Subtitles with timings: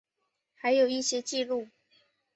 [0.55, 1.69] 还有一些记录